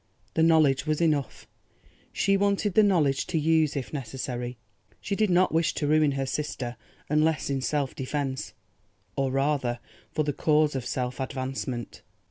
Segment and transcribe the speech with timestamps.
[0.33, 1.47] The knowledge was enough;
[2.11, 4.57] she wanted the knowledge to use if necessary.
[4.99, 6.75] She did not wish to ruin her sister
[7.07, 8.53] unless in self defence,
[9.15, 9.79] or rather,
[10.11, 12.01] for the cause of self advancement.